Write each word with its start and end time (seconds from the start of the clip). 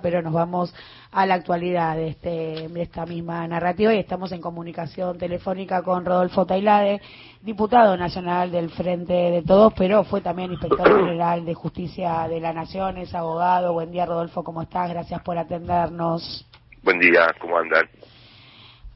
pero 0.00 0.22
nos 0.22 0.32
vamos 0.32 0.74
a 1.10 1.26
la 1.26 1.34
actualidad 1.34 1.96
de, 1.96 2.08
este, 2.08 2.68
de 2.68 2.82
esta 2.82 3.04
misma 3.04 3.46
narrativa 3.46 3.92
y 3.92 3.98
estamos 3.98 4.32
en 4.32 4.40
comunicación 4.40 5.18
telefónica 5.18 5.82
con 5.82 6.04
Rodolfo 6.04 6.46
Tailade, 6.46 7.00
diputado 7.42 7.96
nacional 7.96 8.50
del 8.50 8.70
Frente 8.70 9.12
de 9.12 9.42
Todos, 9.42 9.74
pero 9.76 10.04
fue 10.04 10.20
también 10.20 10.52
inspector 10.52 10.86
general 10.86 11.44
de 11.44 11.54
Justicia 11.54 12.26
de 12.28 12.40
la 12.40 12.52
Nación, 12.52 12.96
es 12.98 13.14
abogado. 13.14 13.72
Buen 13.72 13.90
día, 13.90 14.06
Rodolfo, 14.06 14.42
¿cómo 14.42 14.62
estás? 14.62 14.88
Gracias 14.88 15.20
por 15.22 15.36
atendernos. 15.36 16.46
Buen 16.82 16.98
día, 16.98 17.34
¿cómo 17.40 17.58
andan? 17.58 17.88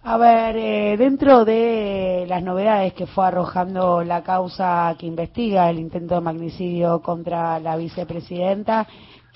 A 0.08 0.18
ver, 0.18 0.56
eh, 0.56 0.96
dentro 0.96 1.44
de 1.44 2.26
las 2.28 2.40
novedades 2.40 2.92
que 2.92 3.06
fue 3.06 3.26
arrojando 3.26 4.04
la 4.04 4.22
causa 4.22 4.94
que 4.96 5.04
investiga 5.04 5.68
el 5.68 5.80
intento 5.80 6.14
de 6.14 6.20
magnicidio 6.20 7.02
contra 7.02 7.58
la 7.58 7.76
vicepresidenta, 7.76 8.86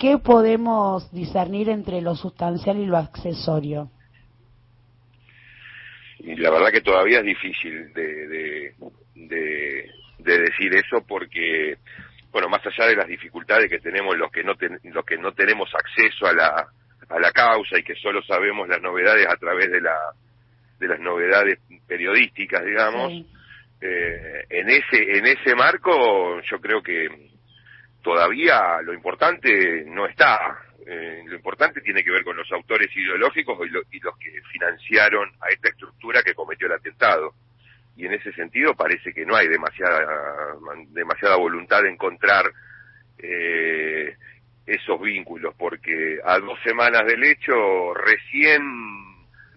¿qué 0.00 0.16
podemos 0.18 1.12
discernir 1.12 1.68
entre 1.68 2.00
lo 2.00 2.16
sustancial 2.16 2.78
y 2.78 2.86
lo 2.86 2.96
accesorio? 2.96 3.90
Y 6.18 6.34
la 6.36 6.50
verdad 6.50 6.72
que 6.72 6.80
todavía 6.80 7.18
es 7.18 7.24
difícil 7.24 7.92
de, 7.92 8.74
de, 9.14 9.90
decir 10.18 10.74
eso 10.74 11.04
porque, 11.06 11.76
bueno, 12.32 12.48
más 12.48 12.66
allá 12.66 12.88
de 12.88 12.96
las 12.96 13.08
dificultades 13.08 13.70
que 13.70 13.78
tenemos 13.78 14.16
los 14.16 14.30
que 14.32 14.42
no, 14.42 14.54
los 14.84 15.04
que 15.04 15.18
no 15.18 15.32
tenemos 15.32 15.70
acceso 15.74 16.26
a 16.26 16.32
la, 16.32 16.66
a 17.08 17.18
la 17.18 17.32
causa 17.32 17.78
y 17.78 17.82
que 17.82 17.94
solo 17.96 18.22
sabemos 18.22 18.68
las 18.68 18.80
novedades 18.80 19.26
a 19.26 19.36
través 19.36 19.70
de 19.70 19.80
la 19.80 19.96
de 20.78 20.88
las 20.88 21.00
novedades 21.00 21.58
periodísticas, 21.86 22.64
digamos. 22.64 23.12
Eh, 23.82 24.44
en 24.48 24.70
ese 24.70 25.18
en 25.18 25.26
ese 25.26 25.54
marco, 25.54 26.40
yo 26.42 26.58
creo 26.58 26.82
que 26.82 27.30
todavía 28.02 28.80
lo 28.82 28.92
importante 28.92 29.84
no 29.86 30.06
está. 30.06 30.58
Eh, 30.86 31.22
lo 31.26 31.36
importante 31.36 31.80
tiene 31.80 32.02
que 32.02 32.10
ver 32.10 32.24
con 32.24 32.36
los 32.36 32.50
autores 32.52 32.88
ideológicos 32.96 33.58
y, 33.66 33.96
y 33.96 34.00
los 34.00 34.16
que 34.18 34.32
financiaron 34.52 35.30
a 35.40 35.48
esta 35.50 35.68
estructura 35.68 36.22
que 36.22 36.34
cometió 36.34 36.66
el 36.66 36.74
atentado. 36.74 37.34
Y 37.96 38.06
en 38.06 38.14
ese 38.14 38.32
sentido 38.32 38.74
parece 38.74 39.12
que 39.12 39.26
no 39.26 39.36
hay 39.36 39.48
demasiada 39.48 40.56
demasiada 40.88 41.36
voluntad 41.36 41.82
de 41.82 41.90
encontrar 41.90 42.50
eh, 43.18 44.16
esos 44.66 45.00
vínculos, 45.00 45.54
porque 45.58 46.18
a 46.24 46.38
dos 46.38 46.58
semanas 46.62 47.04
del 47.06 47.22
hecho 47.24 47.92
recién 47.94 49.10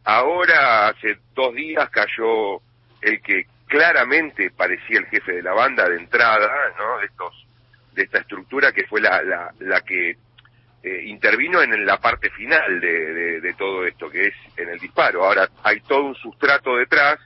Ahora, 0.06 0.90
hace 0.90 1.18
dos 1.34 1.56
días 1.56 1.90
cayó 1.90 2.62
el 3.02 3.22
que 3.22 3.46
claramente 3.68 4.52
parecía 4.52 5.00
el 5.00 5.06
jefe 5.06 5.34
de 5.34 5.42
la 5.42 5.54
banda 5.54 5.88
de 5.88 5.96
entrada, 5.96 6.52
¿no? 6.78 7.00
Estos, 7.02 7.48
de 7.94 8.04
esta 8.04 8.20
estructura 8.20 8.72
que 8.72 8.86
fue 8.86 9.02
la, 9.02 9.22
la, 9.24 9.54
la 9.60 9.82
que 9.82 10.18
eh, 10.84 11.04
intervino 11.06 11.62
en 11.62 11.86
la 11.86 11.98
parte 11.98 12.30
final 12.32 12.80
de, 12.82 13.40
de, 13.40 13.54
todo 13.54 13.86
esto, 13.86 14.10
que 14.10 14.28
es 14.28 14.34
en 14.58 14.70
el 14.70 14.80
disparo. 14.80 15.24
Ahora, 15.24 15.48
hay 15.64 15.80
todo 15.82 16.04
un 16.04 16.16
sustrato 16.16 16.76
detrás, 16.76 17.20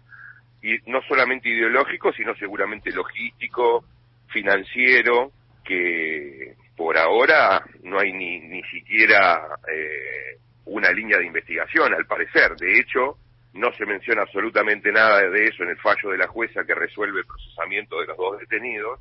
y 0.62 0.78
no 0.86 1.02
solamente 1.08 1.50
ideológico, 1.50 2.14
sino 2.14 2.36
seguramente 2.36 2.92
logístico, 2.92 3.84
financiero, 4.28 5.32
que 5.64 6.54
por 6.76 6.98
ahora 6.98 7.64
no 7.84 8.00
hay 8.00 8.14
ni, 8.14 8.40
ni 8.42 8.62
siquiera 8.64 9.42
eh, 9.68 10.38
una 10.66 10.92
línea 10.92 11.18
de 11.18 11.26
investigación, 11.26 11.94
al 11.94 12.06
parecer. 12.06 12.56
De 12.58 12.78
hecho, 12.80 13.18
no 13.54 13.74
se 13.74 13.86
menciona 13.86 14.22
absolutamente 14.22 14.92
nada 14.92 15.28
de 15.30 15.48
eso 15.48 15.64
en 15.64 15.70
el 15.70 15.78
fallo 15.78 16.12
de 16.12 16.18
la 16.20 16.28
jueza 16.28 16.64
que 16.64 16.76
resuelve 16.76 17.22
el 17.22 17.26
procesamiento 17.26 18.00
de 18.00 18.06
los 18.08 18.18
dos 18.18 18.40
detenidos. 18.40 19.00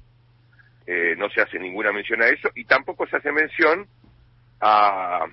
Eh, 0.87 1.15
no 1.17 1.29
se 1.31 1.41
hace 1.41 1.59
ninguna 1.59 1.93
mención 1.93 2.23
a 2.23 2.29
eso 2.29 2.49
y 2.55 2.65
tampoco 2.65 3.07
se 3.07 3.17
hace 3.17 3.33
mención 3.33 3.87
a, 4.61 5.27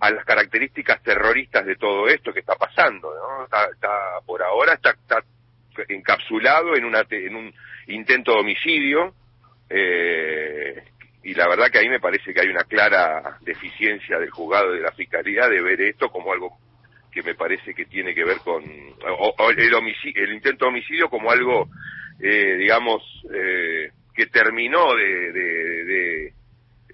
a 0.00 0.10
las 0.10 0.24
características 0.24 1.02
terroristas 1.02 1.66
de 1.66 1.76
todo 1.76 2.08
esto 2.08 2.32
que 2.32 2.40
está 2.40 2.54
pasando. 2.54 3.12
¿no? 3.12 3.44
Está, 3.44 4.20
por 4.24 4.42
ahora 4.42 4.74
está, 4.74 4.90
está 4.90 5.22
encapsulado 5.88 6.76
en, 6.76 6.84
en 7.10 7.36
un 7.36 7.54
intento 7.86 8.32
de 8.32 8.40
homicidio 8.40 9.14
eh, 9.68 10.82
y 11.22 11.34
la 11.34 11.48
verdad 11.48 11.70
que 11.70 11.78
ahí 11.78 11.88
me 11.88 12.00
parece 12.00 12.32
que 12.32 12.40
hay 12.40 12.48
una 12.48 12.64
clara 12.64 13.38
deficiencia 13.42 14.18
del 14.18 14.30
juzgado 14.30 14.72
de 14.72 14.80
la 14.80 14.92
fiscalía 14.92 15.48
de 15.48 15.62
ver 15.62 15.80
esto 15.82 16.08
como 16.08 16.32
algo 16.32 16.58
que 17.12 17.22
me 17.22 17.34
parece 17.34 17.74
que 17.74 17.84
tiene 17.84 18.14
que 18.14 18.24
ver 18.24 18.38
con 18.38 18.62
el, 18.64 19.74
homicidio, 19.74 20.24
el 20.24 20.32
intento 20.32 20.64
de 20.64 20.70
homicidio 20.70 21.10
como 21.10 21.30
algo, 21.30 21.68
eh, 22.20 22.56
digamos, 22.56 23.02
eh, 23.34 23.90
que 24.20 24.26
terminó 24.26 24.94
de, 24.94 25.32
de, 25.32 26.34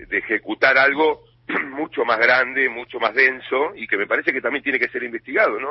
de, 0.07 0.19
ejecutar 0.19 0.79
algo 0.79 1.25
mucho 1.77 2.05
más 2.05 2.19
grande, 2.19 2.69
mucho 2.69 3.01
más 3.01 3.13
denso 3.15 3.75
y 3.75 3.89
que 3.89 3.97
me 3.97 4.07
parece 4.07 4.33
que 4.33 4.41
también 4.41 4.63
tiene 4.63 4.79
que 4.79 4.89
ser 4.89 5.03
investigado, 5.03 5.59
¿no? 5.59 5.71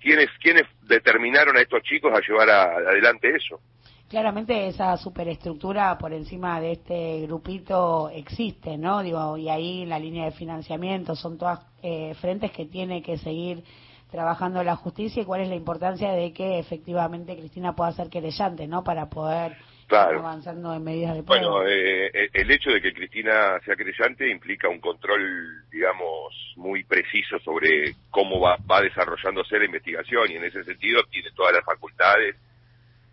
¿Quiénes, 0.00 0.28
quiénes 0.42 0.64
determinaron 0.82 1.56
a 1.56 1.60
estos 1.60 1.84
chicos 1.84 2.12
a 2.12 2.20
llevar 2.20 2.50
adelante 2.50 3.32
eso? 3.36 3.60
Claramente 4.08 4.66
esa 4.66 4.96
superestructura 4.96 5.96
por 5.98 6.12
encima 6.12 6.60
de 6.60 6.72
este 6.72 7.20
grupito 7.26 8.10
existe, 8.12 8.76
¿no? 8.76 9.04
Digo, 9.04 9.36
y 9.36 9.48
ahí 9.48 9.86
la 9.86 10.00
línea 10.00 10.24
de 10.24 10.32
financiamiento 10.32 11.14
son 11.14 11.38
todas 11.38 11.60
eh, 11.80 12.12
frentes 12.20 12.50
que 12.50 12.66
tiene 12.66 13.02
que 13.02 13.18
seguir 13.18 13.62
trabajando 14.10 14.64
la 14.64 14.74
justicia 14.74 15.22
y 15.22 15.26
cuál 15.26 15.42
es 15.42 15.48
la 15.48 15.54
importancia 15.54 16.10
de 16.10 16.32
que 16.32 16.58
efectivamente 16.58 17.36
Cristina 17.36 17.76
pueda 17.76 17.92
ser 17.92 18.08
querellante, 18.08 18.66
¿no? 18.66 18.82
Para 18.82 19.08
poder 19.08 19.56
claro. 19.86 20.18
avanzando 20.20 20.74
en 20.74 20.84
medidas 20.84 21.16
de 21.16 21.22
prueba. 21.22 21.48
Bueno, 21.48 21.68
eh, 21.68 22.06
eh, 22.12 22.30
el 22.32 22.50
hecho 22.50 22.70
de 22.70 22.80
que 22.80 22.92
Cristina 22.92 23.58
sea 23.64 23.76
querellante 23.76 24.28
implica 24.30 24.68
un 24.68 24.80
control, 24.80 25.68
digamos, 25.70 26.54
muy 26.56 26.84
preciso 26.84 27.38
sobre 27.40 27.94
cómo 28.10 28.40
va, 28.40 28.56
va 28.70 28.80
desarrollándose 28.80 29.58
la 29.58 29.64
investigación 29.66 30.30
y 30.30 30.36
en 30.36 30.44
ese 30.44 30.64
sentido 30.64 31.02
tiene 31.10 31.30
todas 31.34 31.54
las 31.54 31.64
facultades 31.64 32.36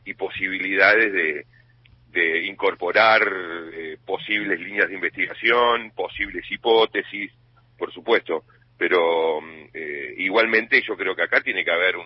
y 0.05 0.13
posibilidades 0.13 1.13
de, 1.13 1.45
de 2.13 2.45
incorporar 2.45 3.21
eh, 3.73 3.97
posibles 4.05 4.59
líneas 4.59 4.87
de 4.87 4.95
investigación, 4.95 5.91
posibles 5.95 6.49
hipótesis, 6.49 7.31
por 7.77 7.91
supuesto, 7.91 8.43
pero 8.77 9.41
mm, 9.41 9.69
eh, 9.73 10.15
igualmente 10.19 10.81
yo 10.87 10.95
creo 10.95 11.15
que 11.15 11.23
acá 11.23 11.41
tiene 11.41 11.65
que 11.65 11.71
haber 11.71 11.97
un, 11.97 12.05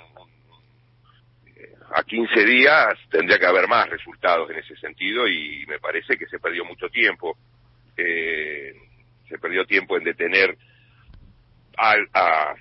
a 1.95 2.03
15 2.03 2.45
días 2.45 2.97
tendría 3.09 3.39
que 3.39 3.45
haber 3.45 3.67
más 3.67 3.89
resultados 3.89 4.49
en 4.51 4.57
ese 4.57 4.75
sentido 4.77 5.27
y 5.27 5.65
me 5.67 5.79
parece 5.79 6.17
que 6.17 6.27
se 6.27 6.39
perdió 6.39 6.65
mucho 6.65 6.89
tiempo. 6.89 7.37
se 7.95 9.37
perdió 9.41 9.65
tiempo 9.65 9.97
en 9.97 10.03
detener 10.03 10.57
a, 11.77 11.95
a 12.13 12.55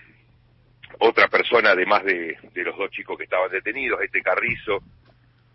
otra 1.00 1.28
persona 1.28 1.70
además 1.70 2.04
de, 2.04 2.36
de 2.52 2.62
los 2.62 2.76
dos 2.76 2.90
chicos 2.90 3.18
que 3.18 3.24
estaban 3.24 3.50
detenidos, 3.50 4.00
este 4.02 4.22
Carrizo, 4.22 4.82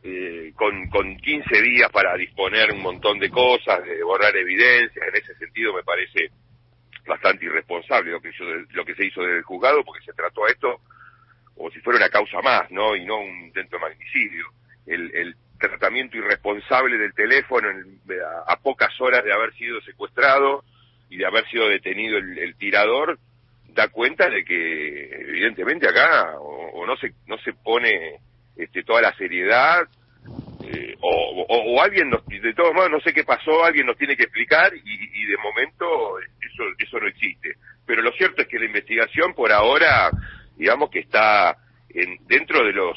eh, 0.03 0.51
con, 0.55 0.89
con 0.89 1.15
15 1.17 1.61
días 1.61 1.91
para 1.91 2.15
disponer 2.15 2.71
un 2.71 2.81
montón 2.81 3.19
de 3.19 3.29
cosas, 3.29 3.83
de 3.85 4.03
borrar 4.03 4.35
evidencias, 4.35 5.07
en 5.07 5.15
ese 5.15 5.35
sentido 5.35 5.73
me 5.73 5.83
parece 5.83 6.31
bastante 7.05 7.45
irresponsable 7.45 8.11
lo 8.11 8.21
que, 8.21 8.31
lo 8.71 8.85
que 8.85 8.95
se 8.95 9.05
hizo 9.05 9.21
desde 9.21 9.37
el 9.37 9.43
juzgado, 9.43 9.83
porque 9.83 10.03
se 10.03 10.13
trató 10.13 10.45
a 10.45 10.49
esto 10.49 10.81
como 11.55 11.69
si 11.71 11.79
fuera 11.79 11.97
una 11.97 12.09
causa 12.09 12.41
más, 12.41 12.69
¿no? 12.71 12.95
Y 12.95 13.05
no 13.05 13.19
un 13.19 13.45
intento 13.45 13.77
de 13.77 13.81
magnicidio. 13.81 14.45
El, 14.85 15.15
el 15.15 15.35
tratamiento 15.59 16.17
irresponsable 16.17 16.97
del 16.97 17.13
teléfono 17.13 17.67
a, 18.47 18.55
pocas 18.57 18.99
horas 18.99 19.23
de 19.23 19.33
haber 19.33 19.53
sido 19.53 19.79
secuestrado 19.81 20.63
y 21.09 21.17
de 21.17 21.25
haber 21.25 21.47
sido 21.49 21.67
detenido 21.67 22.17
el, 22.17 22.55
tirador, 22.55 23.19
da 23.69 23.89
cuenta 23.89 24.29
de 24.29 24.43
que 24.43 25.09
evidentemente 25.29 25.87
acá 25.87 26.35
o 26.39 26.85
no 26.85 26.97
se 26.97 27.13
no 27.27 27.37
se 27.39 27.53
pone 27.53 28.19
este, 28.55 28.83
toda 28.83 29.01
la 29.01 29.13
seriedad, 29.13 29.87
eh, 30.63 30.95
o, 31.01 31.45
o, 31.49 31.81
alguien 31.81 32.09
nos, 32.09 32.25
de 32.27 32.53
todos 32.53 32.73
modos, 32.73 32.91
no 32.91 32.99
sé 33.01 33.13
qué 33.13 33.23
pasó, 33.23 33.63
alguien 33.63 33.87
nos 33.87 33.97
tiene 33.97 34.15
que 34.15 34.23
explicar 34.23 34.71
y, 34.75 35.25
de 35.25 35.37
momento 35.37 36.19
eso, 36.19 36.63
eso 36.77 36.99
no 36.99 37.07
existe. 37.07 37.55
Pero 37.85 38.01
lo 38.01 38.11
cierto 38.11 38.41
es 38.41 38.47
que 38.47 38.59
la 38.59 38.65
investigación 38.65 39.33
por 39.33 39.51
ahora, 39.51 40.11
digamos 40.61 40.91
que 40.91 40.99
está 40.99 41.57
en, 41.89 42.19
dentro 42.27 42.63
de 42.63 42.71
los 42.71 42.95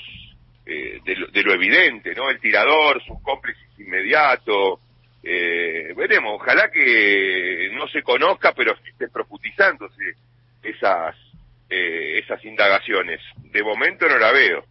eh, 0.66 1.00
de, 1.02 1.42
lo, 1.42 1.52
evidente, 1.54 2.14
¿no? 2.14 2.28
El 2.28 2.38
tirador, 2.38 3.02
sus 3.04 3.20
cómplices 3.22 3.62
inmediatos, 3.78 4.80
eh, 5.22 5.94
veremos, 5.96 6.40
ojalá 6.40 6.70
que 6.70 7.70
no 7.72 7.88
se 7.88 8.02
conozca, 8.02 8.52
pero 8.52 8.74
esté 8.84 9.08
profundizándose 9.08 10.12
esas 10.62 11.16
eh, 11.70 12.18
esas 12.18 12.44
indagaciones. 12.44 13.20
De 13.50 13.62
momento 13.62 14.06
no 14.08 14.18
la 14.18 14.30
veo. 14.30 14.64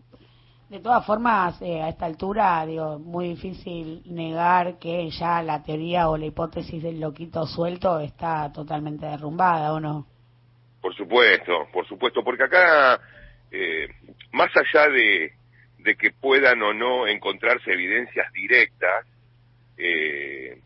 De 0.69 0.80
todas 0.80 1.04
formas, 1.06 1.60
eh, 1.63 1.81
a 1.81 1.90
esta 1.90 2.06
altura, 2.06 2.63
digo, 2.68 3.00
muy 3.00 3.30
difícil 3.30 4.04
negar 4.06 4.78
que 4.78 5.10
ya 5.10 5.42
la 5.42 5.63
teoría 5.63 6.10
o 6.10 6.18
la 6.18 6.28
hipótesis 6.28 6.81
del 6.81 7.00
loquito 7.00 7.48
suelto 7.48 8.00
está 8.00 8.51
totalmente 8.51 9.07
derrumbada, 9.07 9.74
¿o 9.74 9.80
no? 9.80 10.12
Por 10.83 10.94
supuesto, 10.97 11.69
por 11.71 11.88
supuesto, 11.88 12.25
porque 12.25 12.44
acá, 12.44 13.00
eh, 13.50 13.88
más 14.33 14.51
allá 14.53 14.89
de, 14.89 15.31
de, 15.77 15.95
que 15.95 16.12
puedan 16.12 16.62
o 16.62 16.74
no 16.74 17.07
encontrarse 17.07 17.71
evidencias 17.71 18.30
directas, 18.33 19.07
eh, 19.77 20.59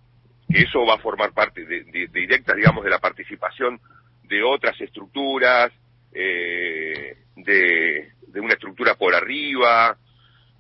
eso 0.50 0.84
va 0.88 0.96
a 0.96 0.98
formar 0.98 1.34
parte 1.34 1.64
de, 1.66 2.08
directa, 2.12 2.56
digamos, 2.56 2.84
de 2.84 2.90
la 2.90 2.98
participación 2.98 3.80
de 4.24 4.42
otras 4.42 4.81
estructuras, 4.81 5.72
eh, 6.12 7.16
de, 7.36 8.12
de, 8.28 8.40
una 8.40 8.54
estructura 8.54 8.96
por 8.96 9.14
arriba. 9.14 9.96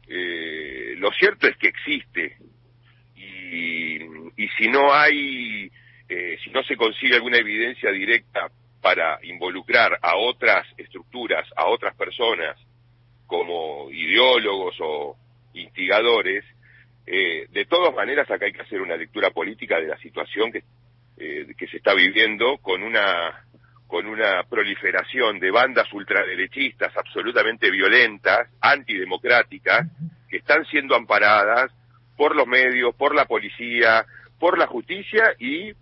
Eh, 0.07 0.93
lo 0.99 1.09
cierto 1.13 1.47
es 1.47 1.57
que 1.57 1.69
existe 1.69 2.37
y, 3.15 4.03
y 4.37 4.47
si 4.55 4.67
no 4.67 4.93
hay, 4.93 5.71
eh, 6.07 6.37
si 6.43 6.51
no 6.51 6.61
se 6.61 6.77
consigue 6.77 7.15
alguna 7.15 7.37
evidencia 7.37 7.89
directa 7.89 8.51
para 8.87 9.19
involucrar 9.23 9.99
a 10.01 10.15
otras 10.15 10.65
estructuras, 10.77 11.45
a 11.57 11.65
otras 11.65 11.93
personas 11.97 12.57
como 13.25 13.91
ideólogos 13.91 14.77
o 14.79 15.17
instigadores, 15.55 16.45
eh, 17.05 17.47
de 17.49 17.65
todas 17.65 17.93
maneras 17.93 18.31
acá 18.31 18.45
hay 18.45 18.53
que 18.53 18.61
hacer 18.61 18.79
una 18.81 18.95
lectura 18.95 19.31
política 19.31 19.77
de 19.77 19.87
la 19.87 19.97
situación 19.97 20.53
que, 20.53 20.63
eh, 21.17 21.47
que 21.57 21.67
se 21.67 21.75
está 21.75 21.93
viviendo 21.93 22.59
con 22.59 22.81
una 22.81 23.43
con 23.87 24.05
una 24.05 24.43
proliferación 24.43 25.37
de 25.37 25.51
bandas 25.51 25.91
ultraderechistas 25.91 26.95
absolutamente 26.95 27.69
violentas, 27.69 28.47
antidemocráticas, 28.61 29.85
que 30.29 30.37
están 30.37 30.63
siendo 30.63 30.95
amparadas 30.95 31.73
por 32.15 32.37
los 32.37 32.47
medios, 32.47 32.95
por 32.95 33.13
la 33.13 33.25
policía, 33.25 34.05
por 34.39 34.57
la 34.57 34.67
justicia 34.67 35.35
y 35.39 35.73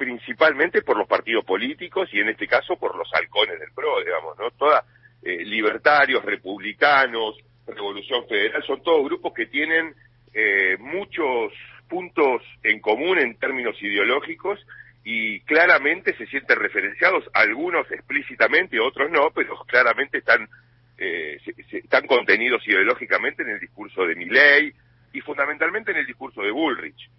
principalmente 0.00 0.80
por 0.80 0.96
los 0.96 1.06
partidos 1.06 1.44
políticos 1.44 2.08
y 2.10 2.20
en 2.20 2.30
este 2.30 2.46
caso 2.46 2.78
por 2.78 2.96
los 2.96 3.06
halcones 3.12 3.60
del 3.60 3.70
PRO, 3.74 4.02
digamos, 4.02 4.38
¿no? 4.38 4.50
Toda, 4.52 4.82
eh, 5.22 5.44
libertarios, 5.44 6.24
republicanos, 6.24 7.36
Revolución 7.66 8.26
Federal, 8.26 8.64
son 8.66 8.82
todos 8.82 9.04
grupos 9.04 9.34
que 9.34 9.44
tienen 9.44 9.94
eh, 10.32 10.78
muchos 10.78 11.52
puntos 11.86 12.40
en 12.62 12.80
común 12.80 13.18
en 13.18 13.36
términos 13.36 13.76
ideológicos 13.82 14.58
y 15.04 15.40
claramente 15.40 16.16
se 16.16 16.24
sienten 16.28 16.58
referenciados, 16.58 17.24
algunos 17.34 17.90
explícitamente, 17.92 18.80
otros 18.80 19.10
no, 19.10 19.30
pero 19.34 19.54
claramente 19.66 20.16
están, 20.16 20.48
eh, 20.96 21.38
están 21.72 22.06
contenidos 22.06 22.66
ideológicamente 22.66 23.42
en 23.42 23.50
el 23.50 23.60
discurso 23.60 24.06
de 24.06 24.14
Milley 24.14 24.72
y 25.12 25.20
fundamentalmente 25.20 25.90
en 25.90 25.98
el 25.98 26.06
discurso 26.06 26.40
de 26.40 26.52
Bullrich. 26.52 27.10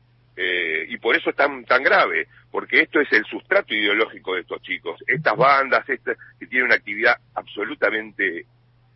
Eh, 0.43 0.85
y 0.89 0.97
por 0.97 1.15
eso 1.15 1.29
es 1.29 1.35
tan, 1.35 1.63
tan 1.65 1.83
grave, 1.83 2.27
porque 2.49 2.81
esto 2.81 2.99
es 2.99 3.11
el 3.11 3.23
sustrato 3.25 3.75
ideológico 3.75 4.33
de 4.33 4.41
estos 4.41 4.59
chicos. 4.63 4.99
Estas 5.05 5.38
bandas, 5.38 5.88
estas, 5.88 6.17
que 6.39 6.47
tienen 6.47 6.65
una 6.65 6.75
actividad 6.75 7.15
absolutamente 7.35 8.45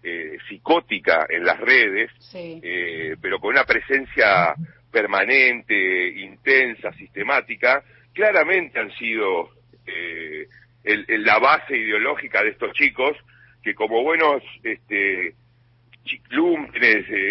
eh, 0.02 0.38
psicótica 0.50 1.28
en 1.30 1.46
las 1.46 1.60
redes, 1.60 2.12
eh, 2.34 3.16
pero 3.22 3.40
con 3.40 3.52
una 3.52 3.64
presencia 3.64 4.56
permanente, 4.92 6.10
intensa, 6.10 6.92
sistemática, 6.94 7.84
claramente 8.12 8.80
han 8.80 8.92
sido 8.96 9.50
eh, 9.86 10.48
el, 10.84 11.06
la 11.24 11.38
base 11.38 11.78
ideológica 11.78 12.42
de 12.44 12.50
estos 12.50 12.72
chicos 12.74 13.16
que 13.62 13.76
como 13.76 14.02
buenos 14.02 14.42
este, 14.64 15.36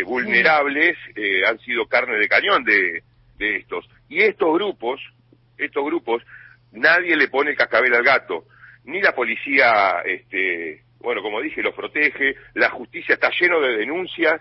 vulnerables 0.04 0.98
han 1.48 1.58
sido 1.60 1.86
carne 1.86 2.16
de 2.16 2.28
cañón 2.28 2.62
de, 2.64 3.02
de 3.38 3.56
estos. 3.56 3.88
Y 4.08 4.20
estos 4.22 4.52
grupos, 4.54 5.00
estos 5.58 5.84
grupos, 5.84 6.22
nadie 6.72 7.16
le 7.16 7.28
pone 7.28 7.54
cascabel 7.54 7.94
al 7.94 8.02
gato, 8.02 8.44
ni 8.84 9.00
la 9.00 9.14
policía, 9.14 10.02
este, 10.04 10.82
bueno, 11.00 11.22
como 11.22 11.40
dije, 11.40 11.62
los 11.62 11.74
protege, 11.74 12.34
la 12.54 12.70
justicia 12.70 13.14
está 13.14 13.30
lleno 13.38 13.60
de 13.60 13.76
denuncias 13.76 14.40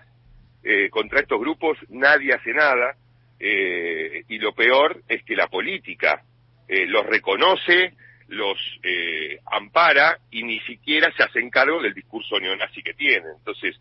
eh, 0.62 0.88
contra 0.90 1.20
estos 1.20 1.40
grupos, 1.40 1.78
nadie 1.88 2.34
hace 2.34 2.52
nada, 2.52 2.96
eh, 3.38 4.22
y 4.28 4.38
lo 4.38 4.54
peor 4.54 5.02
es 5.08 5.22
que 5.24 5.36
la 5.36 5.48
política 5.48 6.22
eh, 6.68 6.86
los 6.86 7.04
reconoce, 7.06 7.94
los 8.28 8.58
eh, 8.82 9.38
ampara 9.50 10.18
y 10.30 10.42
ni 10.42 10.60
siquiera 10.60 11.12
se 11.16 11.22
hacen 11.22 11.50
cargo 11.50 11.82
del 11.82 11.94
discurso 11.94 12.38
neonazi 12.38 12.82
que 12.82 12.94
tienen. 12.94 13.32
Entonces, 13.38 13.78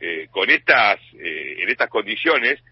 eh, 0.00 0.28
con 0.30 0.50
estas, 0.50 0.98
eh, 1.14 1.62
en 1.62 1.68
estas 1.68 1.88
condiciones, 1.88 2.62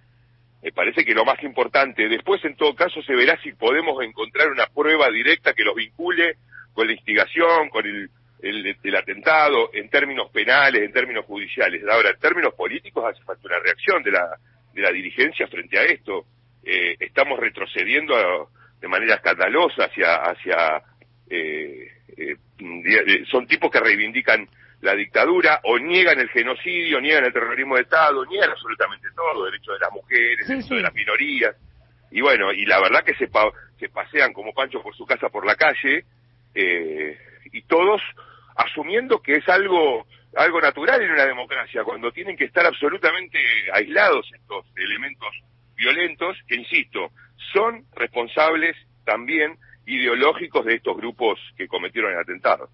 me 0.63 0.73
parece 0.73 1.05
que 1.05 1.15
lo 1.15 1.25
más 1.25 1.43
importante, 1.43 2.09
después 2.09 2.45
en 2.45 2.55
todo 2.55 2.75
caso 2.75 3.03
se 3.03 3.15
verá 3.15 3.39
si 3.43 3.53
podemos 3.53 4.03
encontrar 4.03 4.49
una 4.49 4.67
prueba 4.67 5.11
directa 5.11 5.55
que 5.55 5.65
los 5.65 5.75
vincule 5.75 6.37
con 6.73 6.87
la 6.87 6.93
instigación, 6.93 7.69
con 7.69 7.85
el, 7.85 8.09
el, 8.43 8.97
atentado, 8.97 9.71
en 9.73 9.89
términos 9.89 10.31
penales, 10.31 10.83
en 10.83 10.93
términos 10.93 11.25
judiciales. 11.27 11.83
Ahora, 11.89 12.11
en 12.11 12.19
términos 12.19 12.55
políticos 12.55 13.05
hace 13.05 13.23
falta 13.25 13.47
una 13.47 13.59
reacción 13.59 14.03
de 14.03 14.13
la, 14.13 14.39
de 14.73 14.83
la 14.83 14.91
dirigencia 14.91 15.47
frente 15.49 15.79
a 15.79 15.85
esto. 15.85 16.27
Eh, 16.65 16.97
estamos 17.01 17.39
retrocediendo 17.41 18.51
de 18.81 18.89
manera 18.89 19.17
escandalosa 19.17 19.85
hacia, 19.85 20.15
hacia 20.17 20.83
eh, 21.29 21.89
eh, 22.17 22.37
son 23.31 23.47
tipos 23.47 23.71
que 23.71 23.81
reivindican 23.81 24.49
la 24.83 24.95
dictadura 24.97 25.61
o 25.65 25.79
niegan 25.79 26.19
el 26.19 26.29
genocidio, 26.29 27.01
niegan 27.01 27.25
el 27.25 27.33
terrorismo 27.33 27.77
de 27.77 27.83
Estado, 27.83 28.25
niegan 28.27 28.51
absolutamente 28.51 29.07
todo, 29.15 29.45
derechos 29.45 29.75
de 29.75 29.81
las 29.81 29.93
mujeres, 29.93 30.47
derechos 30.47 30.71
de 30.71 30.83
las 30.83 30.95
minorías. 30.95 31.57
Y 32.11 32.21
bueno, 32.21 32.53
y 32.53 32.67
la 32.67 32.81
verdad 32.81 33.05
que 33.05 33.15
se, 33.15 33.31
se 33.79 33.89
pasean 33.89 34.33
como 34.33 34.53
panchos 34.53 34.83
por 34.83 34.95
su 34.97 35.07
casa 35.07 35.29
por 35.29 35.47
la 35.47 35.55
calle, 35.55 36.05
eh, 36.55 37.17
y 37.53 37.63
todos 37.63 38.03
asumiendo 38.57 39.23
que 39.23 39.37
es 39.37 39.49
algo, 39.49 40.05
algo 40.35 40.61
natural 40.61 41.01
en 41.01 41.13
una 41.13 41.27
democracia, 41.27 41.85
cuando 41.85 42.11
tienen 42.11 42.37
que 42.37 42.45
estar 42.45 42.67
absolutamente 42.67 43.39
aislados 43.73 44.29
estos 44.35 44.67
elementos 44.77 45.33
violentos, 45.77 46.37
que 46.49 46.57
insisto, 46.57 47.13
son 47.53 47.85
responsables 47.95 48.77
también 49.05 49.57
ideológicos 49.87 50.65
de 50.65 50.75
estos 50.75 50.97
grupos 50.97 51.39
que 51.57 51.69
cometieron 51.69 52.13
el 52.13 52.19
atentado. 52.19 52.69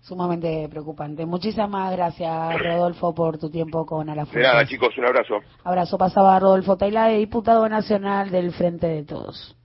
Sumamente 0.00 0.68
preocupante. 0.70 1.26
Muchísimas 1.26 1.92
gracias, 1.92 2.58
Rodolfo, 2.62 3.14
por 3.14 3.38
tu 3.38 3.50
tiempo 3.50 3.84
con 3.84 4.08
Alafuerte. 4.08 4.38
De 4.40 4.46
nada, 4.46 4.66
chicos, 4.66 4.96
un 4.96 5.04
abrazo. 5.06 5.40
Abrazo. 5.64 5.98
Pasaba 5.98 6.38
Rodolfo 6.38 6.76
Tailade, 6.76 7.18
diputado 7.18 7.68
nacional 7.68 8.30
del 8.30 8.52
Frente 8.52 8.86
de 8.86 9.04
Todos. 9.04 9.56